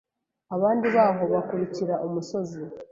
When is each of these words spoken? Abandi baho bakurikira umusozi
Abandi 0.55 0.87
baho 0.95 1.23
bakurikira 1.33 1.93
umusozi 2.07 2.59